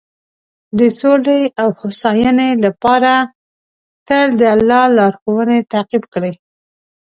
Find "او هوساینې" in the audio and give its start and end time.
1.61-2.49